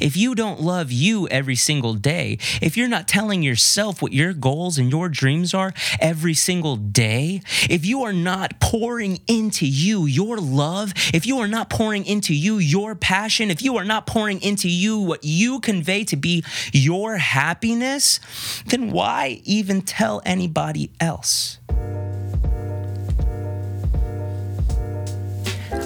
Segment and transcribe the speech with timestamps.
[0.00, 4.32] if you don't love you every single day, if you're not telling yourself what your
[4.32, 10.06] goals and your dreams are every single day, if you are not pouring into you
[10.06, 14.06] your love, if you are not pouring into you your passion, if you are not
[14.06, 18.20] pouring into you what you convey to be your happiness,
[18.66, 21.58] then why even tell anybody else?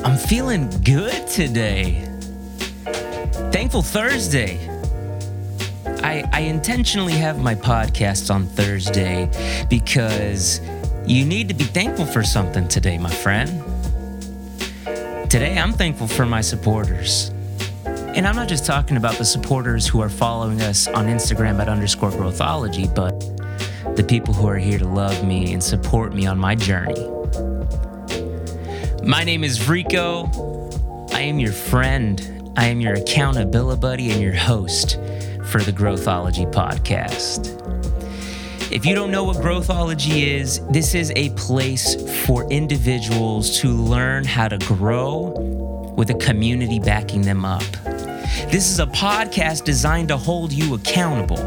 [0.04, 2.13] I'm feeling good today.
[3.34, 4.60] Thankful Thursday.
[6.04, 9.28] I, I intentionally have my podcast on Thursday
[9.68, 10.60] because
[11.04, 13.60] you need to be thankful for something today, my friend.
[15.28, 17.32] Today, I'm thankful for my supporters.
[17.86, 21.68] And I'm not just talking about the supporters who are following us on Instagram at
[21.68, 23.18] underscore growthology, but
[23.96, 27.10] the people who are here to love me and support me on my journey.
[29.02, 30.30] My name is Rico.
[31.12, 32.33] I am your friend.
[32.56, 34.92] I am your accountability buddy and your host
[35.46, 37.60] for the Growthology podcast.
[38.70, 44.24] If you don't know what Growthology is, this is a place for individuals to learn
[44.24, 45.32] how to grow
[45.96, 47.64] with a community backing them up.
[48.50, 51.40] This is a podcast designed to hold you accountable.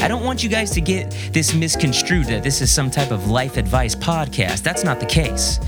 [0.00, 3.30] I don't want you guys to get this misconstrued that this is some type of
[3.30, 4.62] life advice podcast.
[4.62, 5.58] That's not the case.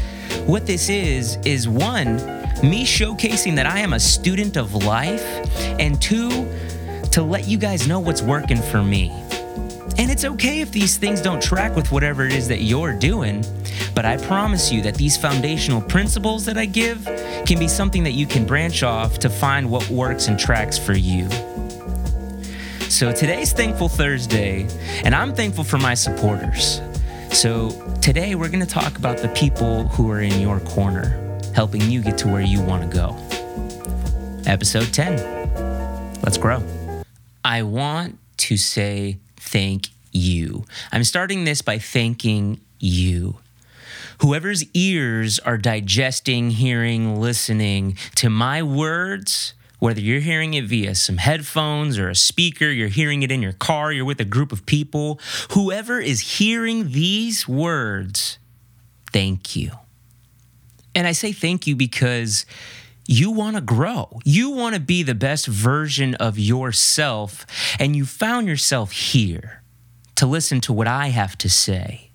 [0.47, 5.24] What this is, is one, me showcasing that I am a student of life,
[5.78, 6.30] and two,
[7.12, 9.10] to let you guys know what's working for me.
[9.98, 13.44] And it's okay if these things don't track with whatever it is that you're doing,
[13.94, 17.04] but I promise you that these foundational principles that I give
[17.46, 20.94] can be something that you can branch off to find what works and tracks for
[20.94, 21.28] you.
[22.88, 24.66] So today's Thankful Thursday,
[25.04, 26.80] and I'm thankful for my supporters.
[27.32, 27.70] So,
[28.00, 31.18] today we're going to talk about the people who are in your corner,
[31.55, 33.16] helping you get to where you want to go.
[34.47, 36.20] Episode 10.
[36.22, 36.62] Let's grow.
[37.44, 40.64] I want to say thank you.
[40.92, 43.38] I'm starting this by thanking you.
[44.20, 51.19] Whoever's ears are digesting, hearing, listening to my words, whether you're hearing it via some
[51.19, 54.65] headphones or a speaker, you're hearing it in your car, you're with a group of
[54.66, 58.38] people, whoever is hearing these words,
[59.12, 59.72] thank you.
[60.94, 62.47] And I say thank you because
[63.06, 64.21] you want to grow.
[64.25, 67.47] You want to be the best version of yourself,
[67.78, 69.62] and you found yourself here
[70.16, 72.10] to listen to what I have to say.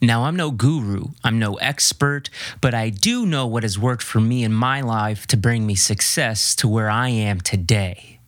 [0.00, 4.20] Now, I'm no guru, I'm no expert, but I do know what has worked for
[4.20, 8.20] me in my life to bring me success to where I am today.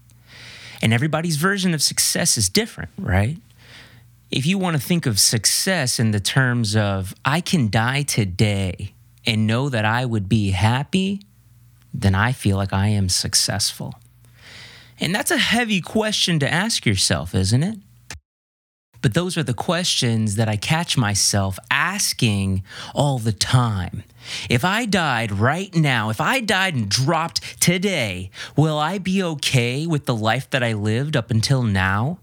[0.82, 3.37] And everybody's version of success is different, right?
[4.32, 8.94] If you want to think of success in the terms of, I can die today
[9.26, 11.22] and know that I would be happy,
[11.92, 13.94] then I feel like I am successful.
[14.98, 17.78] And that's a heavy question to ask yourself, isn't it?
[19.03, 22.62] But those are the questions that I catch myself asking
[22.94, 24.03] all the time.
[24.50, 29.87] If I died right now, if I died and dropped today, will I be okay
[29.87, 32.19] with the life that I lived up until now?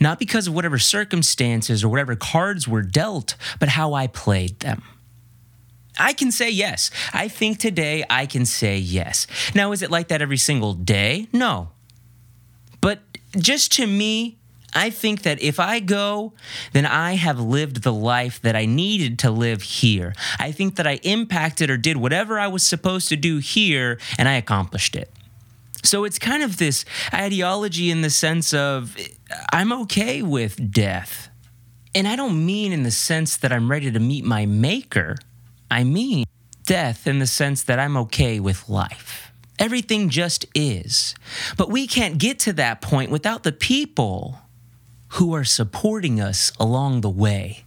[0.00, 4.82] Not because of whatever circumstances or whatever cards were dealt, but how I played them.
[6.00, 6.90] I can say yes.
[7.12, 9.26] I think today I can say yes.
[9.54, 11.28] Now, is it like that every single day?
[11.32, 11.70] No.
[12.80, 13.00] But
[13.36, 14.38] just to me,
[14.72, 16.32] I think that if I go,
[16.72, 20.14] then I have lived the life that I needed to live here.
[20.38, 24.28] I think that I impacted or did whatever I was supposed to do here and
[24.28, 25.10] I accomplished it.
[25.82, 28.96] So it's kind of this ideology in the sense of
[29.52, 31.28] I'm okay with death.
[31.94, 35.16] And I don't mean in the sense that I'm ready to meet my maker.
[35.70, 36.24] I mean
[36.64, 39.32] death in the sense that I'm okay with life.
[39.58, 41.14] Everything just is.
[41.56, 44.38] But we can't get to that point without the people
[45.14, 47.64] who are supporting us along the way.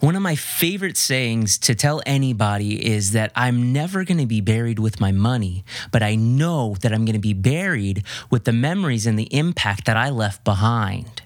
[0.00, 4.40] One of my favorite sayings to tell anybody is that I'm never going to be
[4.40, 8.52] buried with my money, but I know that I'm going to be buried with the
[8.52, 11.22] memories and the impact that I left behind.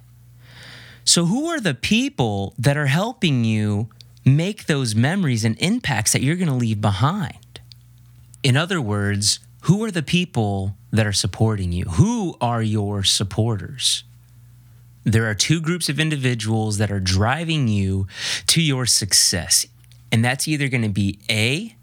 [1.05, 3.89] So, who are the people that are helping you
[4.27, 7.61] make those memories and impacts that you're going to leave behind?
[8.43, 11.85] In other words, who are the people that are supporting you?
[11.85, 14.05] Who are your supporters?
[15.07, 18.09] there are two groups of individuals that are driving you
[18.49, 19.65] to your success.
[20.11, 21.77] And that's either going to be A,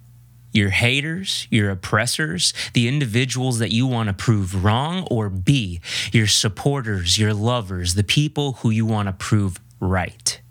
[0.52, 5.80] your haters, your oppressors, the individuals that you want to prove wrong, or B,
[6.12, 10.42] your supporters, your lovers, the people who you want to prove right.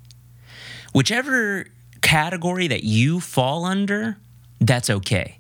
[0.95, 1.67] Whichever
[2.03, 4.19] category that you fall under,
[4.61, 5.39] that's okay.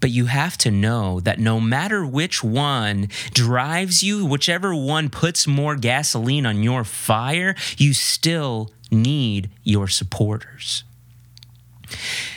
[0.00, 5.46] But you have to know that no matter which one drives you, whichever one puts
[5.46, 10.84] more gasoline on your fire, you still need your supporters.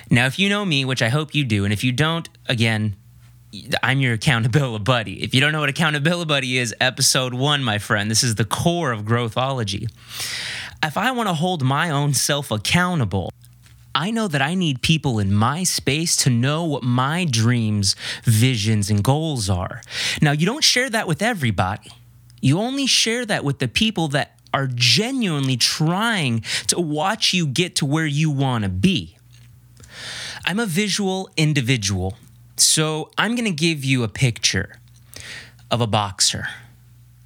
[0.09, 2.95] Now, if you know me, which I hope you do, and if you don't, again,
[3.81, 5.23] I'm your accountability buddy.
[5.23, 8.45] If you don't know what accountability buddy is, episode one, my friend, this is the
[8.45, 9.89] core of growthology.
[10.81, 13.31] If I want to hold my own self accountable,
[13.93, 18.89] I know that I need people in my space to know what my dreams, visions,
[18.89, 19.81] and goals are.
[20.21, 21.91] Now, you don't share that with everybody.
[22.41, 27.75] You only share that with the people that are genuinely trying to watch you get
[27.77, 29.17] to where you want to be.
[30.45, 32.15] I'm a visual individual.
[32.55, 34.79] So I'm going to give you a picture
[35.69, 36.47] of a boxer.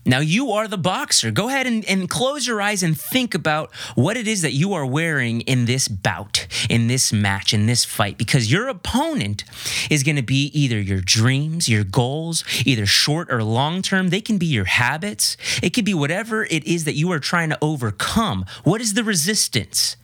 [0.06, 1.32] Now, you are the boxer.
[1.32, 4.74] Go ahead and, and, close your eyes and think about what it is that you
[4.74, 9.46] are wearing in this bout, in this match, in this fight, because your opponent
[9.90, 14.10] is going to be either your dreams, your goals, either short or long term.
[14.10, 15.38] They can be your habits.
[15.62, 18.46] It could be whatever it is that you are trying to overcome.
[18.66, 19.96] What is the resistance?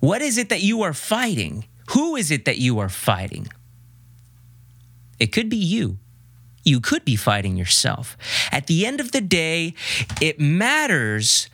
[0.00, 1.64] What is it that you are fighting?
[1.92, 3.48] Who is it that you are fighting?
[5.18, 5.98] It could be you.
[6.66, 8.18] You could be fighting yourself.
[8.50, 9.74] At the end of the day,
[10.20, 11.48] it matters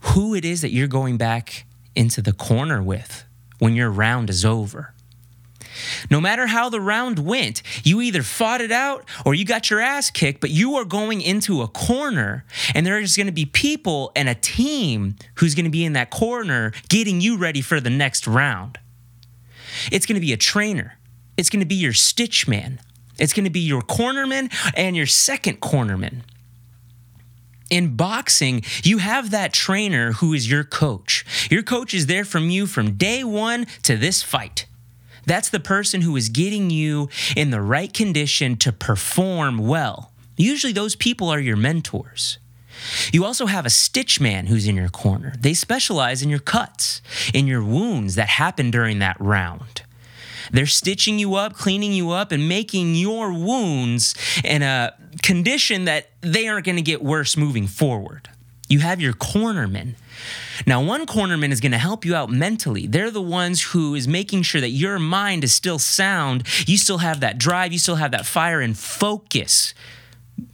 [0.00, 1.64] who it is that you're going back
[1.94, 3.24] into the corner with
[3.60, 4.92] when your round is over.
[6.10, 9.78] No matter how the round went, you either fought it out or you got your
[9.78, 12.44] ass kicked, but you are going into a corner,
[12.74, 16.10] and there's going to be people and a team who's going to be in that
[16.10, 18.80] corner getting you ready for the next round.
[19.92, 20.98] It's going to be a trainer,
[21.36, 22.80] it's going to be your stitch man.
[23.18, 26.22] It's going to be your cornerman and your second cornerman.
[27.70, 31.24] In boxing, you have that trainer who is your coach.
[31.50, 34.66] Your coach is there from you from day one to this fight.
[35.24, 40.12] That's the person who is getting you in the right condition to perform well.
[40.36, 42.38] Usually, those people are your mentors.
[43.12, 45.34] You also have a stitch man who's in your corner.
[45.38, 47.00] They specialize in your cuts,
[47.32, 49.82] in your wounds that happen during that round.
[50.50, 56.10] They're stitching you up, cleaning you up, and making your wounds in a condition that
[56.20, 58.28] they aren't going to get worse moving forward.
[58.68, 59.94] You have your cornermen.
[60.66, 62.86] Now, one cornerman is going to help you out mentally.
[62.86, 66.46] They're the ones who is making sure that your mind is still sound.
[66.66, 69.74] You still have that drive, you still have that fire and focus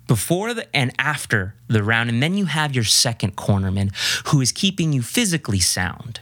[0.06, 2.08] before the, and after the round.
[2.08, 3.94] And then you have your second cornerman
[4.28, 6.20] who is keeping you physically sound.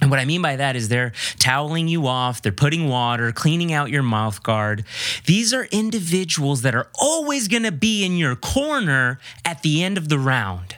[0.00, 3.72] And what I mean by that is they're toweling you off, they're putting water, cleaning
[3.72, 4.84] out your mouth guard.
[5.26, 9.98] These are individuals that are always going to be in your corner at the end
[9.98, 10.76] of the round.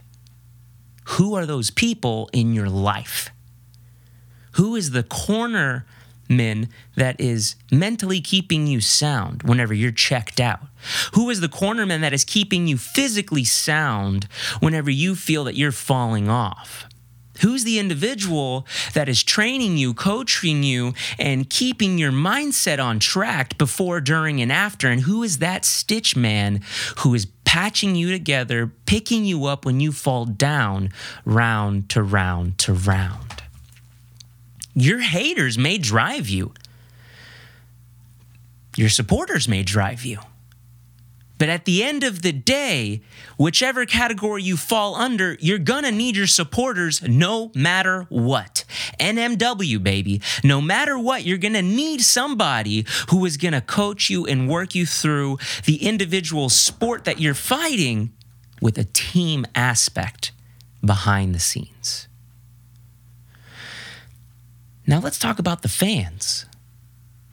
[1.05, 3.31] Who are those people in your life?
[4.53, 5.85] Who is the corner
[6.29, 10.61] man that is mentally keeping you sound whenever you're checked out?
[11.15, 14.29] Who is the cornerman that is keeping you physically sound
[14.61, 16.87] whenever you feel that you're falling off?
[17.41, 23.57] Who's the individual that is training you, coaching you, and keeping your mindset on track
[23.59, 24.89] before, during, and after?
[24.89, 26.61] And who is that stitch man
[26.99, 30.91] who is patching you together, picking you up when you fall down,
[31.25, 33.43] round to round to round?
[34.75, 36.55] Your haters may drive you,
[38.77, 40.21] your supporters may drive you.
[41.41, 43.01] But at the end of the day,
[43.39, 48.67] whichever category you fall under, you're gonna need your supporters no matter what.
[49.01, 50.21] NMW, baby.
[50.45, 54.85] No matter what, you're gonna need somebody who is gonna coach you and work you
[54.85, 58.13] through the individual sport that you're fighting
[58.61, 60.33] with a team aspect
[60.85, 62.07] behind the scenes.
[64.87, 66.45] Now let's talk about the fans.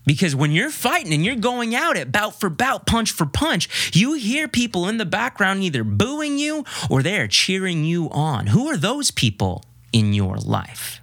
[0.08, 3.94] Because when you're fighting and you're going out at bout for bout, punch for punch,
[3.94, 8.48] you hear people in the background either booing you or they're cheering you on.
[8.48, 11.02] Who are those people in your life?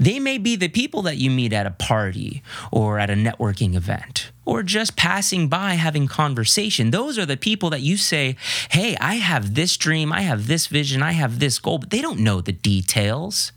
[0.00, 3.76] They may be the people that you meet at a party or at a networking
[3.76, 6.90] event or just passing by having conversation.
[6.90, 8.36] Those are the people that you say,
[8.70, 12.00] Hey, I have this dream, I have this vision, I have this goal, but they
[12.00, 13.52] don't know the details.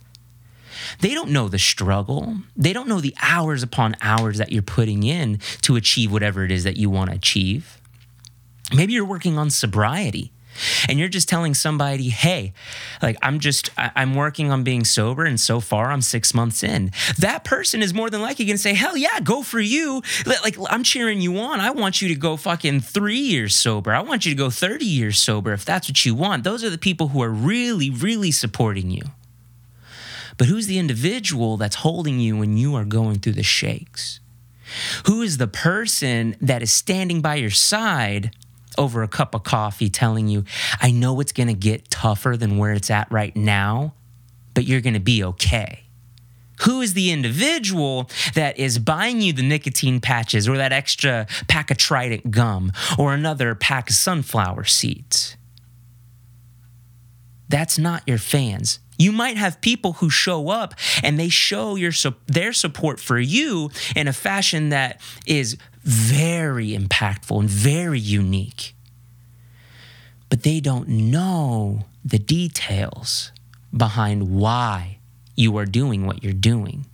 [0.99, 2.37] They don't know the struggle.
[2.55, 6.51] They don't know the hours upon hours that you're putting in to achieve whatever it
[6.51, 7.79] is that you want to achieve.
[8.75, 10.31] Maybe you're working on sobriety
[10.87, 12.53] and you're just telling somebody, hey,
[13.01, 16.91] like I'm just, I'm working on being sober and so far I'm six months in.
[17.17, 20.01] That person is more than likely going to say, hell yeah, go for you.
[20.25, 21.59] Like I'm cheering you on.
[21.59, 23.93] I want you to go fucking three years sober.
[23.93, 26.43] I want you to go 30 years sober if that's what you want.
[26.43, 29.03] Those are the people who are really, really supporting you.
[30.43, 34.19] But who's the individual that's holding you when you are going through the shakes?
[35.05, 38.35] Who is the person that is standing by your side
[38.77, 40.43] over a cup of coffee telling you,
[40.81, 43.93] I know it's going to get tougher than where it's at right now,
[44.53, 45.85] but you're going to be okay?
[46.63, 51.71] Who is the individual that is buying you the nicotine patches or that extra pack
[51.71, 55.38] of Trident gum or another pack of sunflower seeds?
[57.47, 58.79] That's not your fans.
[58.97, 61.91] You might have people who show up and they show your
[62.27, 68.75] their support for you in a fashion that is very impactful and very unique.
[70.29, 73.31] But they don't know the details
[73.75, 75.00] behind why
[75.35, 76.85] you are doing what you're doing.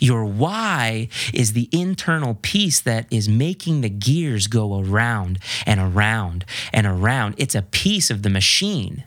[0.00, 6.46] Your why is the internal piece that is making the gears go around and around
[6.72, 7.34] and around.
[7.36, 9.04] It's a piece of the machine.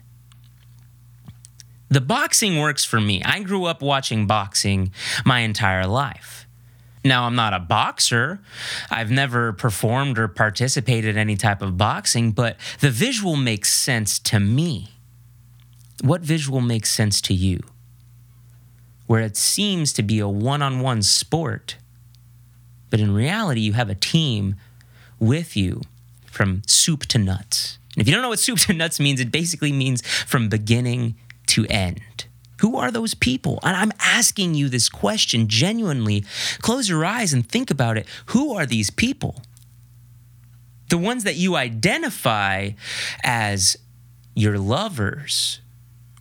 [1.88, 3.22] The boxing works for me.
[3.22, 4.92] I grew up watching boxing
[5.24, 6.46] my entire life.
[7.04, 8.40] Now, I'm not a boxer.
[8.90, 14.18] I've never performed or participated in any type of boxing, but the visual makes sense
[14.20, 14.92] to me.
[16.02, 17.60] What visual makes sense to you?
[19.06, 21.76] where it seems to be a one on one sport,
[22.90, 24.56] but in reality, you have a team
[25.18, 25.82] with you
[26.26, 27.78] from soup to nuts.
[27.94, 31.16] And if you don't know what soup to nuts means, it basically means from beginning
[31.48, 32.26] to end.
[32.60, 33.58] Who are those people?
[33.62, 36.24] And I'm asking you this question genuinely.
[36.62, 38.06] Close your eyes and think about it.
[38.26, 39.42] Who are these people?
[40.88, 42.70] The ones that you identify
[43.22, 43.76] as
[44.34, 45.60] your lovers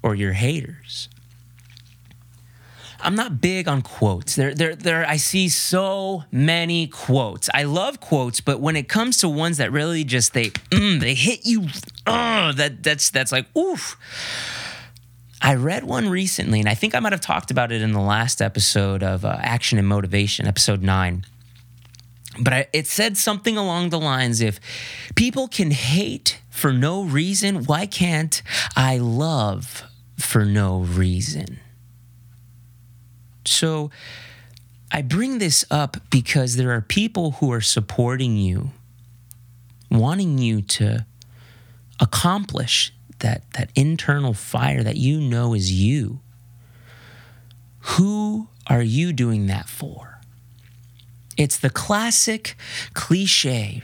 [0.01, 1.10] or your haters.
[3.03, 4.36] I'm not big on quotes.
[4.36, 5.06] There, there, there.
[5.08, 7.50] I see so many quotes.
[7.53, 11.13] I love quotes, but when it comes to ones that really just they, mm, they
[11.13, 11.68] hit you,
[12.08, 13.98] uh, that that's that's like oof.
[15.45, 18.00] I read one recently, and I think I might have talked about it in the
[18.00, 21.25] last episode of uh, Action and Motivation, episode nine.
[22.39, 24.62] But I, it said something along the lines if
[25.15, 28.41] people can hate for no reason, why can't
[28.77, 29.83] I love
[30.17, 31.59] for no reason?
[33.43, 33.91] So
[34.93, 38.71] I bring this up because there are people who are supporting you,
[39.91, 41.05] wanting you to
[42.00, 42.93] accomplish
[43.24, 46.20] that, that internal fire that you know is you.
[47.80, 50.20] Who are you doing that for?
[51.36, 52.56] It's the classic
[52.94, 53.82] cliche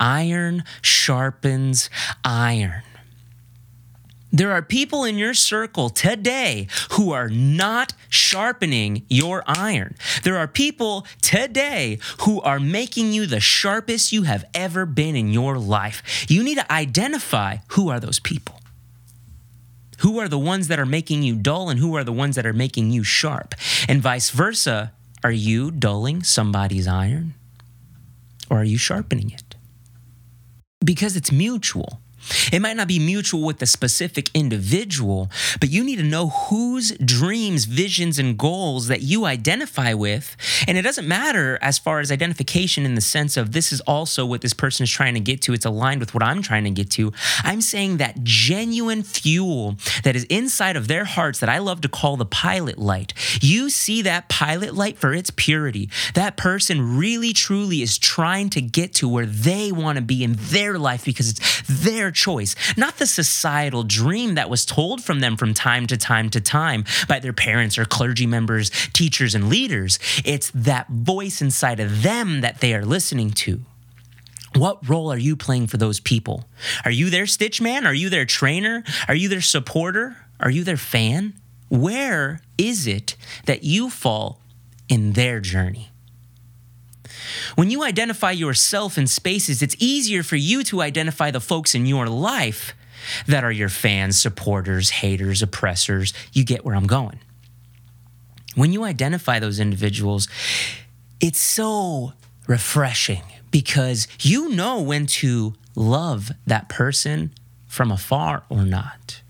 [0.00, 1.90] iron sharpens
[2.24, 2.82] iron.
[4.32, 9.94] There are people in your circle today who are not sharpening your iron.
[10.24, 15.32] There are people today who are making you the sharpest you have ever been in
[15.32, 16.26] your life.
[16.28, 18.60] You need to identify who are those people.
[19.98, 22.46] Who are the ones that are making you dull and who are the ones that
[22.46, 23.54] are making you sharp?
[23.88, 24.92] And vice versa.
[25.24, 27.34] Are you dulling somebody's iron
[28.50, 29.56] or are you sharpening it?
[30.84, 32.00] Because it's mutual.
[32.52, 35.30] It might not be mutual with the specific individual,
[35.60, 40.36] but you need to know whose dreams, visions, and goals that you identify with.
[40.66, 44.24] And it doesn't matter as far as identification in the sense of this is also
[44.26, 45.52] what this person is trying to get to.
[45.52, 47.12] It's aligned with what I'm trying to get to.
[47.42, 51.88] I'm saying that genuine fuel that is inside of their hearts that I love to
[51.88, 53.12] call the pilot light.
[53.40, 55.88] You see that pilot light for its purity.
[56.14, 60.34] That person really, truly is trying to get to where they want to be in
[60.36, 65.36] their life because it's their choice, not the societal dream that was told from them
[65.36, 69.98] from time to time to time by their parents or clergy members, teachers, and leaders.
[70.24, 73.60] It's that voice inside of them that they are listening to.
[74.54, 76.48] What role are you playing for those people?
[76.84, 77.86] Are you their stitch man?
[77.86, 78.82] Are you their trainer?
[79.06, 80.16] Are you their supporter?
[80.40, 81.34] Are you their fan?
[81.68, 84.40] Where is it that you fall
[84.88, 85.90] in their journey?
[87.54, 91.86] When you identify yourself in spaces, it's easier for you to identify the folks in
[91.86, 92.74] your life
[93.26, 96.12] that are your fans, supporters, haters, oppressors.
[96.32, 97.20] You get where I'm going.
[98.54, 100.28] When you identify those individuals,
[101.20, 102.14] it's so
[102.46, 107.32] refreshing because you know when to love that person
[107.66, 109.20] from afar or not.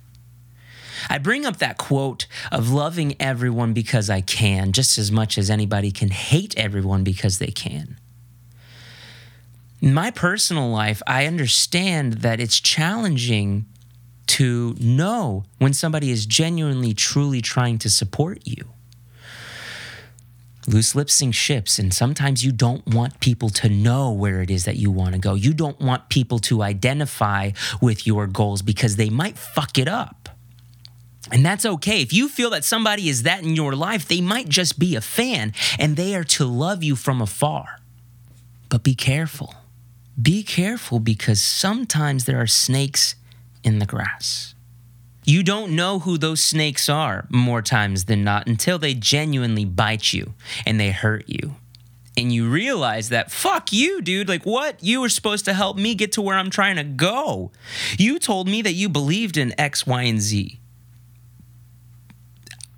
[1.08, 5.50] I bring up that quote of loving everyone because I can, just as much as
[5.50, 7.98] anybody can hate everyone because they can.
[9.80, 13.66] In my personal life, I understand that it's challenging
[14.26, 18.70] to know when somebody is genuinely, truly trying to support you.
[20.66, 24.64] Loose lips sink ships, and sometimes you don't want people to know where it is
[24.64, 25.34] that you want to go.
[25.34, 30.25] You don't want people to identify with your goals because they might fuck it up.
[31.30, 32.02] And that's okay.
[32.02, 35.00] If you feel that somebody is that in your life, they might just be a
[35.00, 37.80] fan and they are to love you from afar.
[38.68, 39.54] But be careful.
[40.20, 43.16] Be careful because sometimes there are snakes
[43.62, 44.54] in the grass.
[45.24, 50.12] You don't know who those snakes are more times than not until they genuinely bite
[50.12, 51.56] you and they hurt you.
[52.16, 54.28] And you realize that, fuck you, dude.
[54.28, 54.82] Like, what?
[54.82, 57.50] You were supposed to help me get to where I'm trying to go.
[57.98, 60.58] You told me that you believed in X, Y, and Z.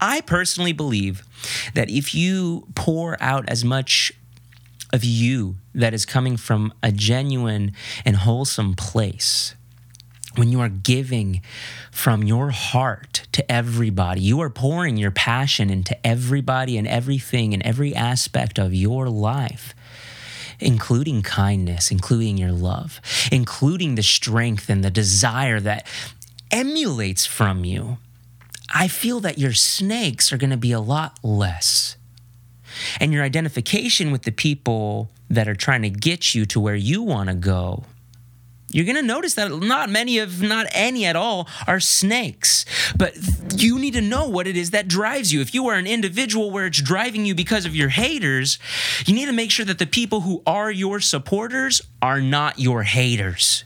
[0.00, 1.24] I personally believe
[1.74, 4.12] that if you pour out as much
[4.92, 7.72] of you that is coming from a genuine
[8.04, 9.54] and wholesome place,
[10.36, 11.42] when you are giving
[11.90, 17.62] from your heart to everybody, you are pouring your passion into everybody and everything and
[17.64, 19.74] every aspect of your life,
[20.60, 23.00] including kindness, including your love,
[23.32, 25.86] including the strength and the desire that
[26.52, 27.98] emulates from you.
[28.72, 31.96] I feel that your snakes are going to be a lot less.
[33.00, 37.02] And your identification with the people that are trying to get you to where you
[37.02, 37.84] want to go
[38.70, 42.66] you're going to notice that not many of, not any at all, are snakes.
[42.96, 43.14] But
[43.56, 45.40] you need to know what it is that drives you.
[45.40, 48.58] If you are an individual where it's driving you because of your haters,
[49.06, 52.82] you need to make sure that the people who are your supporters are not your
[52.82, 53.64] haters.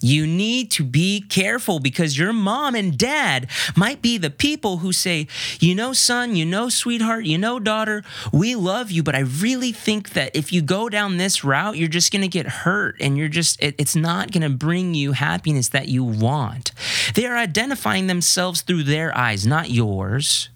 [0.00, 4.92] You need to be careful because your mom and dad might be the people who
[4.92, 5.26] say,
[5.60, 9.72] You know, son, you know, sweetheart, you know, daughter, we love you, but I really
[9.72, 13.18] think that if you go down this route, you're just going to get hurt and
[13.18, 16.72] you're just, it, it's not going to bring you happiness that you want.
[17.14, 20.48] They are identifying themselves through their eyes, not yours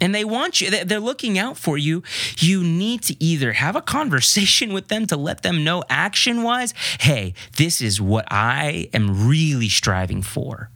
[0.00, 2.02] and they want you they're looking out for you.
[2.38, 6.74] You need to either have a conversation with them to let them know action wise
[7.00, 10.70] hey this is what i am really striving for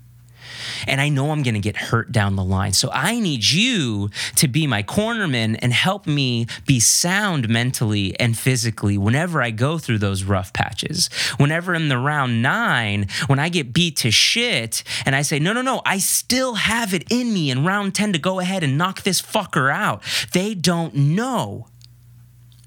[0.86, 2.72] and I know I'm going to get hurt down the line.
[2.72, 8.38] So I need you to be my cornerman and help me be sound mentally and
[8.38, 11.08] physically whenever I go through those rough patches.
[11.36, 15.52] Whenever in the round nine, when I get beat to shit and I say, no,
[15.52, 18.78] no, no, I still have it in me in round 10 to go ahead and
[18.78, 20.02] knock this fucker out.
[20.32, 21.68] They don't know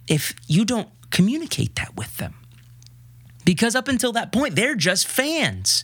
[0.07, 2.35] if you don't communicate that with them.
[3.43, 5.83] Because up until that point, they're just fans.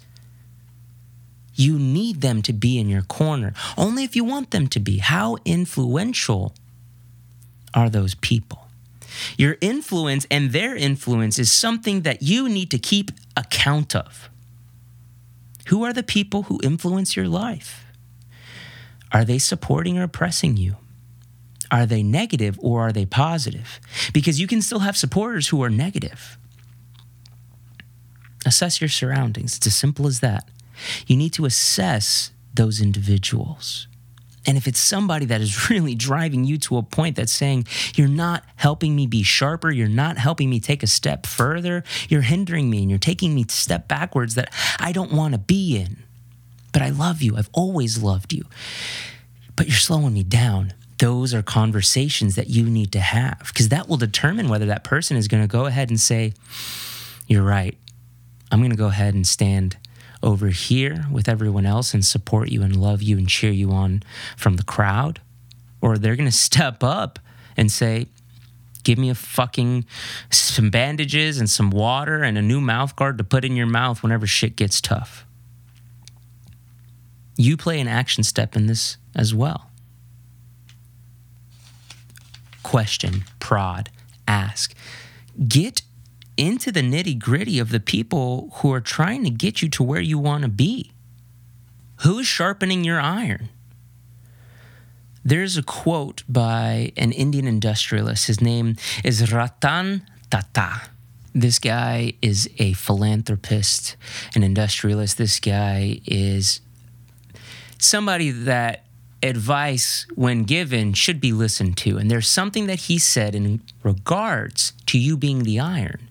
[1.62, 4.98] You need them to be in your corner, only if you want them to be.
[4.98, 6.56] How influential
[7.76, 8.68] are those people?
[9.38, 14.28] Your influence and their influence is something that you need to keep account of.
[15.68, 17.86] Who are the people who influence your life?
[19.12, 20.78] Are they supporting or oppressing you?
[21.70, 23.80] Are they negative or are they positive?
[24.14, 26.40] Because you can still have supporters who are negative.
[28.48, 29.58] Assess your surroundings.
[29.58, 30.50] It's as simple as that.
[31.08, 33.88] You need to assess those individuals.
[34.46, 38.08] And if it's somebody that is really driving you to a point that's saying, you're
[38.08, 42.70] not helping me be sharper, you're not helping me take a step further, you're hindering
[42.70, 45.98] me and you're taking me to step backwards that I don't want to be in.
[46.74, 47.38] But I love you.
[47.38, 48.46] I've always loved you.
[49.56, 50.74] But you're slowing me down.
[51.00, 55.18] Those are conversations that you need to have because that will determine whether that person
[55.18, 56.34] is going to go ahead and say,
[57.28, 57.78] You're right.
[58.52, 59.78] I'm going to go ahead and stand
[60.24, 64.04] over here with everyone else and support you and love you and cheer you on
[64.38, 65.22] from the crowd.
[65.82, 67.20] Or they're going to step up
[67.58, 68.08] and say,
[68.84, 69.86] Give me a fucking
[70.32, 74.02] some bandages and some water and a new mouth guard to put in your mouth
[74.02, 75.24] whenever shit gets tough.
[77.38, 79.70] You play an action step in this as well.
[82.64, 83.90] Question, prod,
[84.28, 84.74] ask.
[85.48, 85.82] Get
[86.38, 90.02] into the nitty gritty of the people who are trying to get you to where
[90.02, 90.92] you want to be.
[92.02, 93.50] Who's sharpening your iron?
[95.24, 98.26] There's a quote by an Indian industrialist.
[98.26, 100.82] His name is Ratan Tata.
[101.34, 103.96] This guy is a philanthropist,
[104.34, 105.18] an industrialist.
[105.18, 106.60] This guy is
[107.78, 108.86] somebody that
[109.24, 111.98] advice, when given, should be listened to.
[111.98, 116.10] And there's something that he said in regards to you being the iron.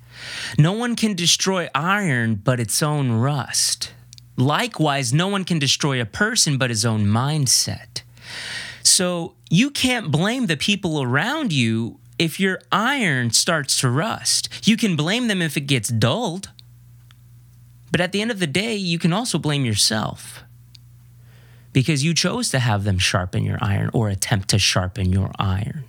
[0.58, 3.92] No one can destroy iron but its own rust.
[4.36, 8.02] Likewise, no one can destroy a person but his own mindset.
[8.82, 14.48] So you can't blame the people around you if your iron starts to rust.
[14.66, 16.50] You can blame them if it gets dulled.
[17.90, 20.44] But at the end of the day, you can also blame yourself
[21.72, 25.84] because you chose to have them sharpen your iron or attempt to sharpen your iron.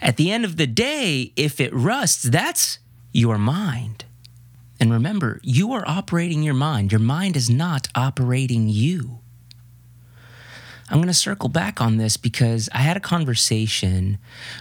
[0.00, 2.78] At the end of the day, if it rusts, that's
[3.12, 4.04] your mind.
[4.80, 6.92] And remember, you are operating your mind.
[6.92, 9.18] Your mind is not operating you.
[10.90, 14.18] I'm going to circle back on this because I had a conversation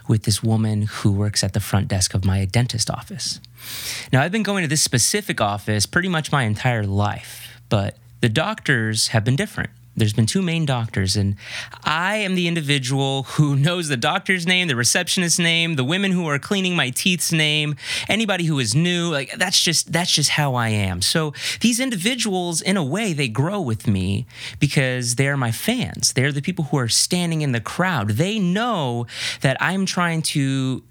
[0.07, 3.39] with this woman who works at the front desk of my dentist office.
[4.11, 8.29] Now, I've been going to this specific office pretty much my entire life, but the
[8.29, 11.35] doctors have been different there's been two main doctors, and
[11.83, 16.27] I am the individual who knows the doctor's name, the receptionist's name, the women who
[16.27, 17.75] are cleaning my teeth's name,
[18.07, 19.09] anybody who is new.
[19.09, 21.01] Like that's just that's just how I am.
[21.01, 24.27] So these individuals, in a way, they grow with me
[24.59, 26.13] because they're my fans.
[26.13, 28.09] They're the people who are standing in the crowd.
[28.11, 29.07] They know
[29.41, 30.83] that I'm trying to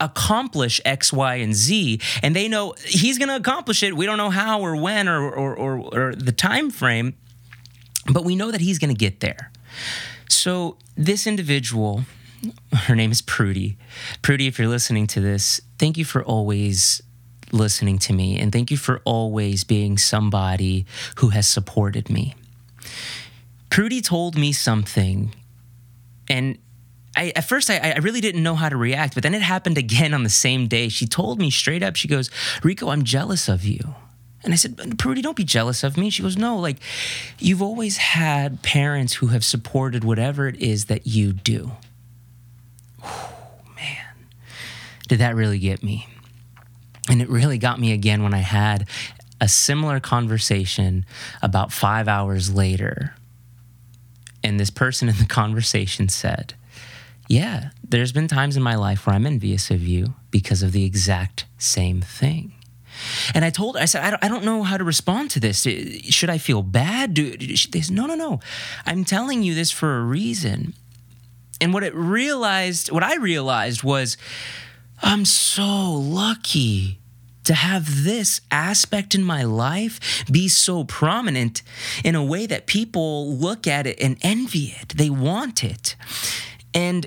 [0.00, 3.96] accomplish X, Y, and Z, and they know he's going to accomplish it.
[3.96, 7.14] We don't know how or when or, or, or, or the time frame
[8.12, 9.50] but we know that he's going to get there.
[10.28, 12.04] So this individual,
[12.72, 13.76] her name is Prudy.
[14.22, 17.02] Prudy, if you're listening to this, thank you for always
[17.52, 20.84] listening to me and thank you for always being somebody
[21.16, 22.34] who has supported me.
[23.70, 25.34] Prudy told me something
[26.28, 26.58] and
[27.16, 29.76] I, at first, I, I, really didn't know how to react, but then it happened
[29.78, 30.88] again on the same day.
[30.88, 32.30] She told me straight up, she goes,
[32.62, 33.94] Rico, I'm jealous of you.
[34.48, 36.08] And I said, Prudy, don't be jealous of me.
[36.08, 36.78] She goes, No, like
[37.38, 41.72] you've always had parents who have supported whatever it is that you do.
[43.02, 44.06] Whew, man,
[45.06, 46.08] did that really get me?
[47.10, 48.88] And it really got me again when I had
[49.38, 51.04] a similar conversation
[51.42, 53.16] about five hours later.
[54.42, 56.54] And this person in the conversation said,
[57.28, 60.86] Yeah, there's been times in my life where I'm envious of you because of the
[60.86, 62.54] exact same thing.
[63.34, 65.40] And I told her, I said, I don't, I don't know how to respond to
[65.40, 65.62] this.
[65.62, 67.14] Should I feel bad?
[67.14, 68.40] Do, they said, no, no, no.
[68.86, 70.74] I'm telling you this for a reason.
[71.60, 74.16] And what it realized, what I realized was,
[75.02, 76.98] I'm so lucky
[77.44, 81.62] to have this aspect in my life be so prominent
[82.04, 84.90] in a way that people look at it and envy it.
[84.90, 85.96] They want it.
[86.74, 87.06] And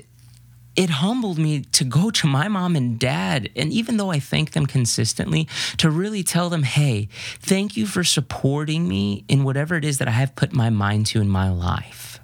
[0.74, 4.52] it humbled me to go to my mom and dad, and even though I thank
[4.52, 7.08] them consistently, to really tell them, hey,
[7.40, 11.06] thank you for supporting me in whatever it is that I have put my mind
[11.06, 12.20] to in my life.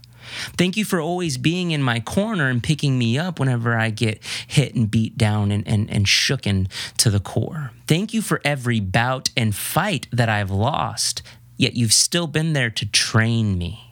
[0.56, 4.22] Thank you for always being in my corner and picking me up whenever I get
[4.46, 7.72] hit and beat down and, and, and shooken to the core.
[7.87, 11.22] Thank you for every bout and fight that I've lost,
[11.56, 13.84] yet you've still been there to train me.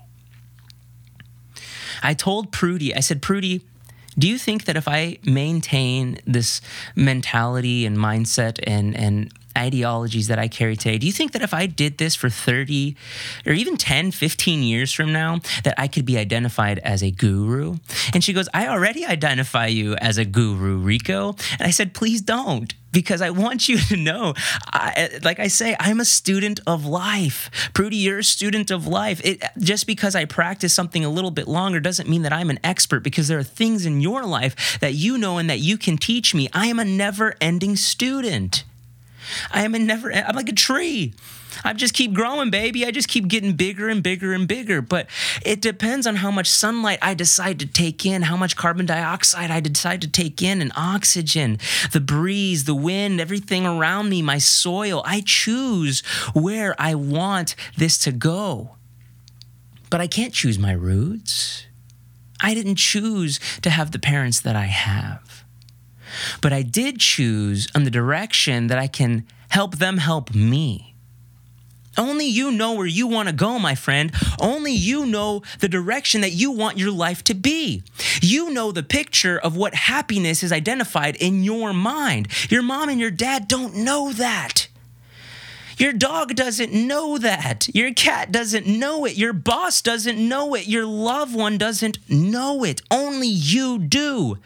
[2.03, 3.63] I told Prudy, I said, Prudy,
[4.19, 6.61] do you think that if I maintain this
[6.95, 11.55] mentality and mindset and and ideologies that I carry today, do you think that if
[11.55, 12.97] I did this for 30
[13.47, 17.77] or even 10, 15 years from now, that I could be identified as a guru?
[18.13, 21.37] And she goes, I already identify you as a guru, Rico.
[21.59, 24.33] And I said, please don't because I want you to know,
[24.73, 27.51] I, like I say, I'm a student of life.
[27.75, 29.21] Prudy, you're a student of life.
[29.23, 32.59] It, just because I practice something a little bit longer doesn't mean that I'm an
[32.65, 35.99] expert because there are things in your life that you know and that you can
[35.99, 36.49] teach me.
[36.55, 38.65] I am a never ending student.
[39.51, 41.15] I am a never, I'm like a tree.
[41.65, 42.85] I just keep growing, baby.
[42.85, 44.83] I just keep getting bigger and bigger and bigger.
[44.83, 45.07] But
[45.45, 49.51] it depends on how much sunlight I decide to take in, how much carbon dioxide
[49.51, 51.59] I decide to take in, and oxygen,
[51.93, 55.03] the breeze, the wind, everything around me, my soil.
[55.07, 56.01] I choose
[56.35, 58.77] where I want this to go.
[59.89, 61.67] But I can't choose my roots.
[62.41, 65.26] I didn't choose to have the parents that I have.
[66.41, 70.95] But I did choose on the direction that I can help them help me.
[71.99, 74.13] Only you know where you want to go, my friend.
[74.39, 77.83] Only you know the direction that you want your life to be.
[78.21, 82.29] You know the picture of what happiness is identified in your mind.
[82.51, 84.69] Your mom and your dad don't know that.
[85.77, 87.69] Your dog doesn't know that.
[87.75, 89.17] Your cat doesn't know it.
[89.17, 90.67] Your boss doesn't know it.
[90.67, 92.81] Your loved one doesn't know it.
[92.91, 94.39] Only you do.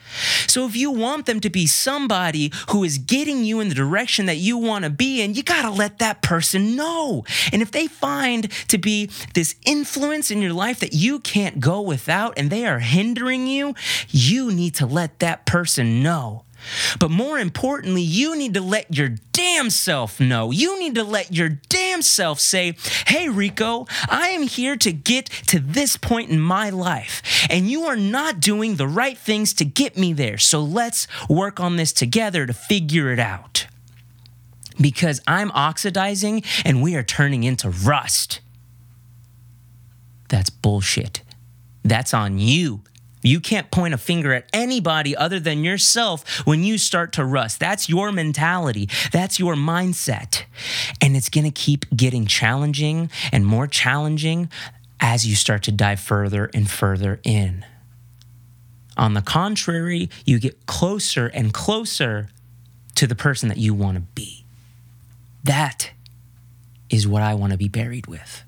[0.47, 4.25] So if you want them to be somebody who is getting you in the direction
[4.25, 7.23] that you want to be in, you got to let that person know.
[7.53, 11.81] And if they find to be this influence in your life that you can't go
[11.81, 13.73] without and they are hindering you,
[14.09, 16.43] you need to let that person know.
[16.99, 20.51] But more importantly, you need to let your damn self know.
[20.51, 22.75] You need to let your damn self say,
[23.07, 27.83] Hey, Rico, I am here to get to this point in my life, and you
[27.85, 30.37] are not doing the right things to get me there.
[30.37, 33.67] So let's work on this together to figure it out.
[34.79, 38.39] Because I'm oxidizing and we are turning into rust.
[40.29, 41.21] That's bullshit.
[41.83, 42.83] That's on you.
[43.21, 47.59] You can't point a finger at anybody other than yourself when you start to rust.
[47.59, 48.89] That's your mentality.
[49.11, 50.43] That's your mindset.
[50.99, 54.49] And it's going to keep getting challenging and more challenging
[54.99, 57.65] as you start to dive further and further in.
[58.97, 62.29] On the contrary, you get closer and closer
[62.95, 64.45] to the person that you want to be.
[65.43, 65.91] That
[66.89, 68.43] is what I want to be buried with.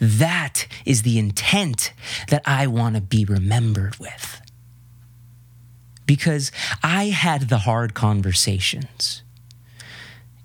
[0.00, 1.92] That is the intent
[2.28, 4.40] that I want to be remembered with.
[6.06, 9.22] Because I had the hard conversations.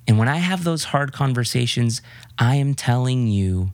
[0.08, 2.02] And when I have those hard conversations,
[2.38, 3.72] I am telling you,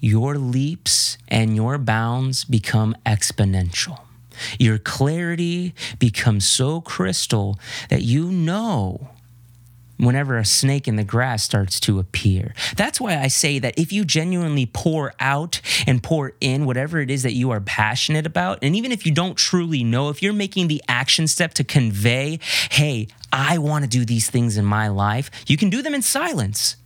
[0.00, 4.00] your leaps and your bounds become exponential.
[4.58, 7.58] Your clarity becomes so crystal
[7.88, 9.10] that you know
[9.98, 12.54] whenever a snake in the grass starts to appear.
[12.76, 17.10] That's why I say that if you genuinely pour out and pour in whatever it
[17.10, 20.32] is that you are passionate about, and even if you don't truly know, if you're
[20.32, 22.38] making the action step to convey,
[22.70, 26.02] hey, I want to do these things in my life, you can do them in
[26.02, 26.76] silence.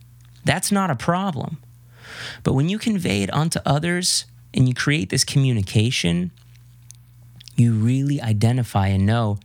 [0.44, 1.58] That's not a problem.
[2.42, 6.30] But when you convey it onto others and you create this communication,
[7.56, 9.38] you really identify and know,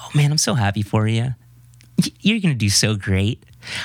[0.00, 1.34] oh man, I'm so happy for you
[2.20, 3.42] you're going to do so great.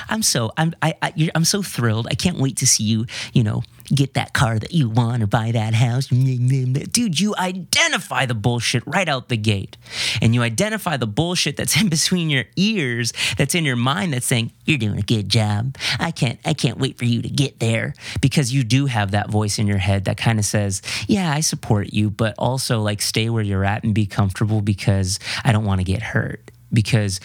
[0.08, 2.06] I'm so I'm I, I am so thrilled.
[2.10, 3.06] I can't wait to see you.
[3.32, 3.62] You know,
[3.94, 6.06] get that car that you want or buy that house.
[6.08, 9.76] Dude, you identify the bullshit right out the gate,
[10.20, 14.26] and you identify the bullshit that's in between your ears, that's in your mind, that's
[14.26, 15.76] saying you're doing a good job.
[15.98, 19.30] I can't I can't wait for you to get there because you do have that
[19.30, 23.00] voice in your head that kind of says, yeah, I support you, but also like
[23.02, 27.20] stay where you're at and be comfortable because I don't want to get hurt because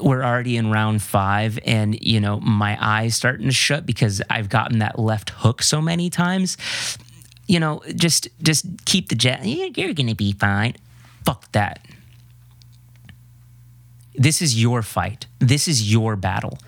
[0.00, 4.48] we're already in round five and you know my eyes starting to shut because i've
[4.48, 6.56] gotten that left hook so many times.
[7.46, 9.44] You know just just keep the jet.
[9.44, 10.74] You're gonna be fine.
[11.24, 11.86] Fuck that.
[14.14, 15.26] This is your fight.
[15.38, 16.58] This is your battle.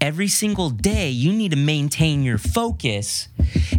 [0.00, 3.28] Every single day you need to maintain your focus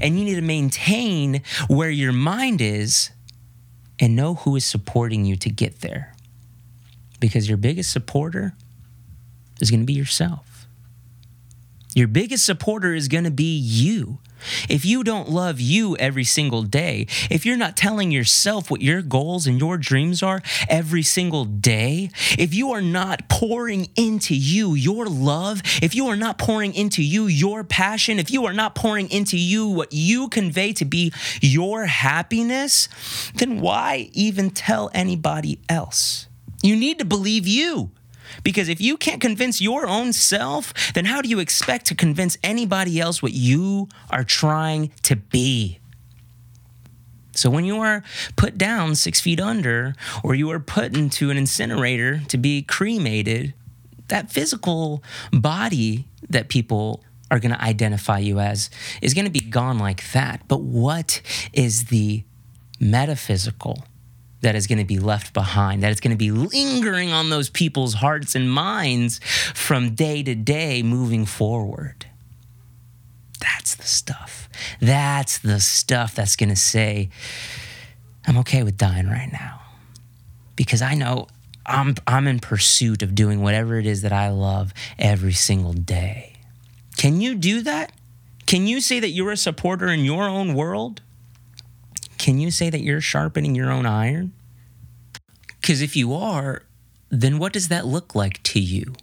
[0.01, 3.11] and you need to maintain where your mind is
[3.99, 6.13] and know who is supporting you to get there
[7.19, 8.53] because your biggest supporter
[9.59, 10.67] is going to be yourself.
[11.95, 14.19] Your biggest supporter is going to be you.
[14.69, 19.01] If you don't love you every single day, if you're not telling yourself what your
[19.01, 24.75] goals and your dreams are every single day, if you are not pouring into you
[24.75, 28.75] your love, if you are not pouring into you your passion, if you are not
[28.75, 32.87] pouring into you what you convey to be your happiness,
[33.35, 36.28] then why even tell anybody else?
[36.61, 37.91] You need to believe you.
[38.43, 42.37] Because if you can't convince your own self, then how do you expect to convince
[42.43, 45.79] anybody else what you are trying to be?
[47.31, 48.03] So when you are
[48.35, 53.53] put down six feet under, or you are put into an incinerator to be cremated,
[54.09, 58.69] that physical body that people are going to identify you as
[59.01, 60.41] is going to be gone like that.
[60.47, 61.21] But what
[61.53, 62.23] is the
[62.79, 63.85] metaphysical?
[64.41, 67.49] That is going to be left behind, that is going to be lingering on those
[67.49, 69.19] people's hearts and minds
[69.53, 72.05] from day to day moving forward.
[73.39, 74.49] That's the stuff.
[74.79, 77.09] That's the stuff that's going to say,
[78.27, 79.61] I'm okay with dying right now.
[80.55, 81.27] Because I know
[81.65, 86.33] I'm, I'm in pursuit of doing whatever it is that I love every single day.
[86.97, 87.93] Can you do that?
[88.45, 91.01] Can you say that you're a supporter in your own world?
[92.19, 94.33] Can you say that you're sharpening your own iron?
[95.59, 96.63] Because if you are,
[97.09, 98.93] then what does that look like to you?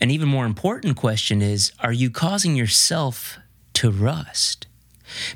[0.00, 3.38] An even more important question is Are you causing yourself
[3.74, 4.66] to rust?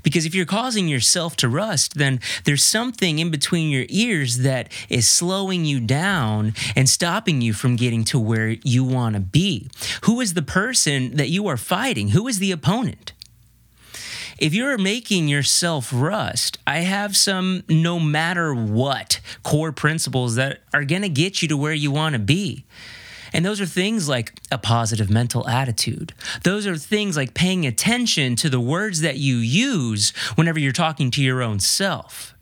[0.05, 4.71] Because if you're causing yourself to rust, then there's something in between your ears that
[4.89, 9.69] is slowing you down and stopping you from getting to where you want to be.
[10.03, 12.11] Who is the person that you are fighting?
[12.11, 13.15] Who is the opponent?
[14.45, 20.85] If you're making yourself rust, I have some no matter what core principles that are
[20.85, 22.67] going to get you to where you want to be.
[23.33, 26.13] And those are things like a positive mental attitude.
[26.43, 31.11] Those are things like paying attention to the words that you use whenever you're talking
[31.13, 32.35] to your own self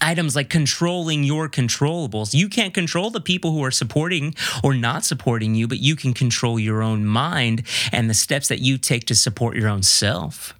[0.00, 2.34] items like controlling your controllables.
[2.34, 6.12] You can't control the people who are supporting or not supporting you, but you can
[6.12, 10.54] control your own mind and the steps that you take to support your own self.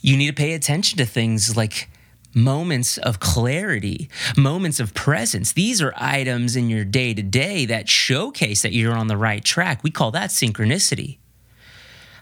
[0.00, 1.88] You need to pay attention to things like
[2.34, 5.52] moments of clarity, moments of presence.
[5.52, 9.44] These are items in your day to day that showcase that you're on the right
[9.44, 9.82] track.
[9.82, 11.18] We call that synchronicity.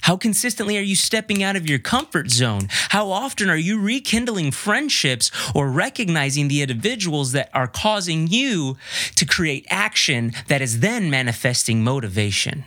[0.03, 2.69] How consistently are you stepping out of your comfort zone?
[2.71, 8.77] How often are you rekindling friendships or recognizing the individuals that are causing you
[9.17, 12.65] to create action that is then manifesting motivation?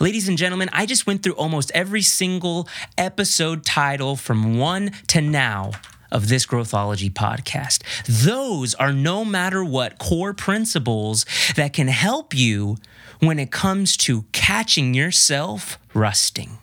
[0.00, 5.20] Ladies and gentlemen, I just went through almost every single episode title from one to
[5.20, 5.72] now
[6.10, 7.82] of this Growthology podcast.
[8.06, 11.24] Those are no matter what core principles
[11.56, 12.78] that can help you
[13.20, 16.58] when it comes to catching yourself rusting.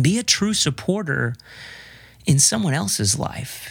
[0.00, 1.34] Be a true supporter
[2.26, 3.70] in someone else's life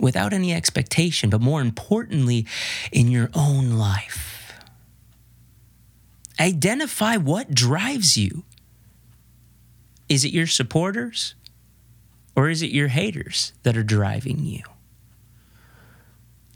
[0.00, 2.46] without any expectation, but more importantly,
[2.90, 4.31] in your own life.
[6.42, 8.42] Identify what drives you.
[10.08, 11.36] Is it your supporters
[12.34, 14.64] or is it your haters that are driving you?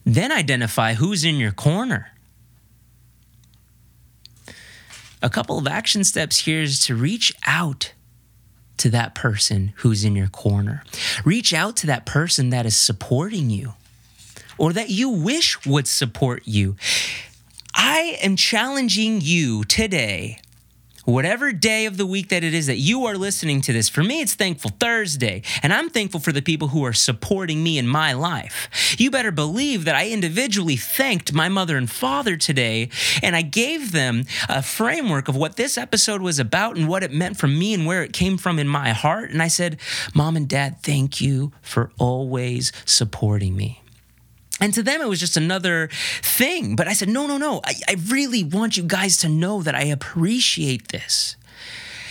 [0.05, 2.11] Then identify who's in your corner.
[5.23, 7.93] A couple of action steps here is to reach out
[8.79, 10.83] to that person who's in your corner.
[11.25, 13.75] Reach out to that person that is supporting you
[14.59, 16.75] or that you wish would support you.
[17.77, 20.41] I am challenging you today
[21.07, 23.89] whatever day of the week that it is that you are listening to this.
[23.89, 27.79] For me, it's Thankful Thursday, and I'm thankful for the people who are supporting me
[27.79, 28.97] in my life.
[28.99, 32.91] You better believe that I individually thanked my mother and father today,
[33.23, 37.13] and I gave them a framework of what this episode was about and what it
[37.13, 39.31] meant for me and where it came from in my heart.
[39.31, 39.79] And I said,
[40.13, 43.81] Mom and Dad, thank you for always supporting me.
[44.61, 45.89] And to them, it was just another
[46.23, 46.77] thing.
[46.77, 47.61] But I said, no, no, no.
[47.65, 51.37] I, I really want you guys to know that I appreciate this.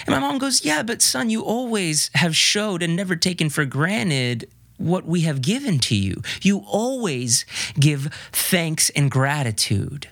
[0.05, 3.65] And my mom goes, yeah, but son, you always have showed and never taken for
[3.65, 6.21] granted what we have given to you.
[6.41, 7.45] You always
[7.79, 10.09] give thanks and gratitude.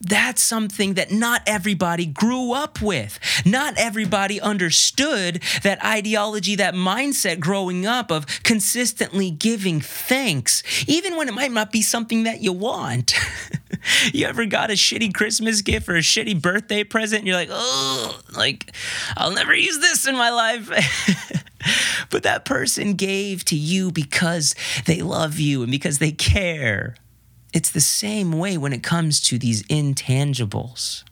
[0.00, 3.18] That's something that not everybody grew up with.
[3.44, 11.28] Not everybody understood that ideology, that mindset growing up of consistently giving thanks, even when
[11.28, 13.12] it might not be something that you want.
[14.12, 17.50] you ever got a shitty Christmas gift or a shitty birthday present and you're like,
[17.50, 18.74] oh, like,
[19.16, 20.70] I'll never use this in my life.
[22.10, 24.54] but that person gave to you because
[24.86, 26.96] they love you and because they care.
[27.52, 31.04] It's the same way when it comes to these intangibles.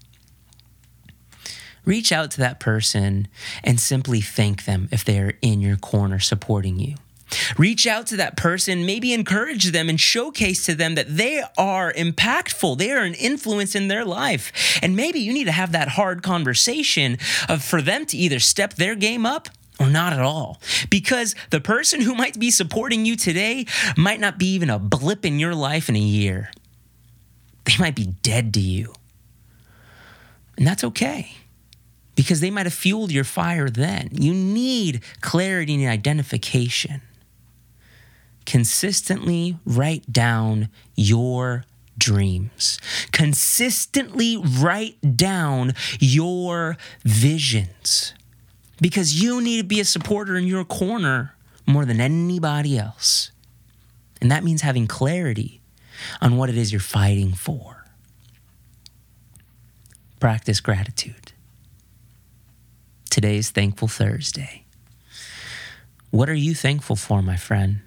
[1.85, 3.29] Reach out to that person
[3.65, 6.97] and simply thank them if they are in your corner supporting you.
[7.57, 11.93] Reach out to that person, maybe encourage them and showcase to them that they are
[11.93, 12.79] impactful.
[12.79, 14.79] They are an influence in their life.
[14.83, 18.75] And maybe you need to have that hard conversation of for them to either step
[18.75, 19.49] their game up
[19.79, 20.61] or not at all.
[20.91, 25.25] Because the person who might be supporting you today might not be even a blip
[25.25, 26.51] in your life in a year.
[27.65, 28.93] They might be dead to you.
[30.57, 31.33] And that's okay
[32.17, 34.09] because they might have fueled your fire then.
[34.13, 37.03] You need clarity and identification.
[38.45, 41.65] Consistently write down your
[41.97, 42.81] dreams.
[43.13, 48.15] Consistently write down your visions
[48.81, 51.35] because you need to be a supporter in your corner
[51.67, 53.31] more than anybody else.
[54.21, 55.61] And that means having clarity
[56.21, 57.85] on what it is you're fighting for.
[60.21, 61.33] Practice gratitude.
[63.11, 64.65] Today's Thankful Thursday.
[66.11, 67.81] What are you thankful for, my friend?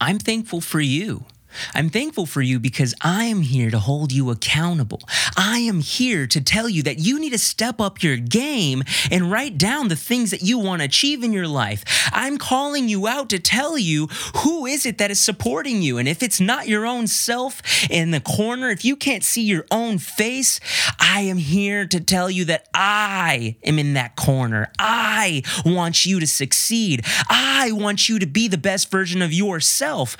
[0.00, 1.24] I'm thankful for you.
[1.74, 5.00] I'm thankful for you because I am here to hold you accountable.
[5.36, 9.30] I am here to tell you that you need to step up your game and
[9.30, 11.84] write down the things that you want to achieve in your life.
[12.12, 15.98] I'm calling you out to tell you who is it that is supporting you.
[15.98, 19.66] And if it's not your own self in the corner, if you can't see your
[19.70, 20.60] own face,
[20.98, 24.70] I am here to tell you that I am in that corner.
[24.78, 27.04] I want you to succeed.
[27.28, 30.16] I want you to be the best version of yourself.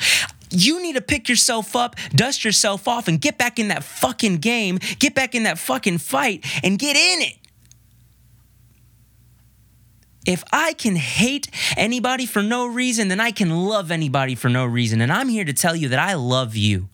[0.50, 4.38] You need to pick yourself up, dust yourself off, and get back in that fucking
[4.38, 7.36] game, get back in that fucking fight, and get in it.
[10.26, 14.66] If I can hate anybody for no reason, then I can love anybody for no
[14.66, 15.00] reason.
[15.00, 16.88] And I'm here to tell you that I love you.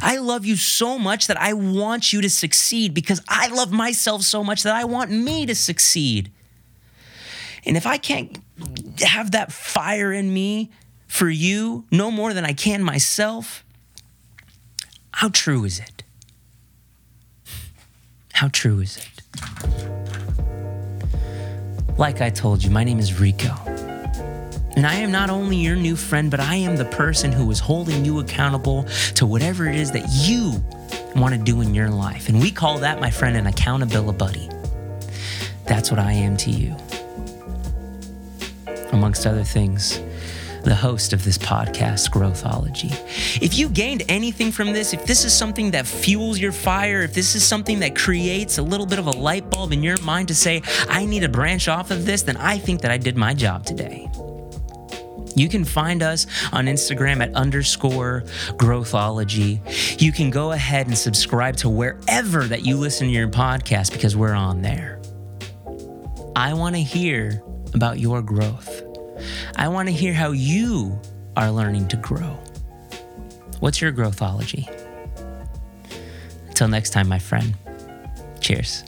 [0.00, 4.22] I love you so much that I want you to succeed because I love myself
[4.22, 6.30] so much that I want me to succeed.
[7.64, 8.38] And if I can't
[9.00, 10.70] have that fire in me
[11.16, 13.64] for you no more than I can myself,
[15.12, 16.02] how true is it?
[18.34, 19.22] How true is it?
[21.96, 23.54] Like I told you, my name is Rico.
[24.76, 27.60] And I am not only your new friend, but I am the person who is
[27.60, 28.82] holding you accountable
[29.14, 30.62] to whatever it is that you
[31.18, 32.28] want to do in your life.
[32.28, 34.50] And we call that, my friend, an accountability buddy.
[35.64, 36.76] that's what I am to you.
[38.92, 39.98] Amongst other things,
[40.66, 42.90] the host of this podcast, Growthology.
[43.40, 47.14] If you gained anything from this, if this is something that fuels your fire, if
[47.14, 50.26] this is something that creates a little bit of a light bulb in your mind
[50.28, 53.16] to say, I need to branch off of this, then I think that I did
[53.16, 54.10] my job today.
[55.36, 58.24] You can find us on Instagram at underscore
[58.56, 59.60] growthology.
[60.00, 64.16] You can go ahead and subscribe to wherever that you listen to your podcast because
[64.16, 65.00] we're on there.
[66.34, 67.40] I want to hear
[67.72, 68.85] about your growth.
[69.58, 71.00] I want to hear how you
[71.34, 72.38] are learning to grow.
[73.60, 74.68] What's your growthology?
[76.48, 77.54] Until next time, my friend.
[78.40, 78.84] Cheers.